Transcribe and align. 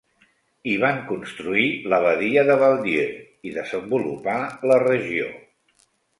Hi 0.69 0.71
van 0.83 0.95
construir 1.09 1.65
l'abadia 1.93 2.45
de 2.47 2.57
Val-Dieu 2.65 3.05
i 3.51 3.55
desenvolupar 3.59 4.41
la 4.73 4.81
regió. 4.87 5.31